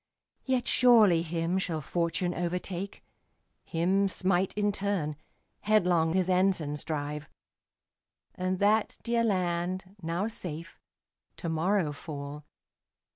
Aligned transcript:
Yet 0.45 0.67
surely 0.67 1.21
him 1.21 1.59
shall 1.59 1.79
fortune 1.79 2.33
overtake, 2.33 3.03
Him 3.63 4.07
smite 4.07 4.51
in 4.55 4.71
turn, 4.71 5.15
headlong 5.59 6.13
his 6.13 6.27
ensigns 6.27 6.83
drive; 6.83 7.29
And 8.33 8.57
that 8.57 8.97
dear 9.03 9.23
land, 9.23 9.95
now 10.01 10.27
safe, 10.27 10.79
to 11.37 11.49
morrow 11.49 11.91
fall. 11.93 12.45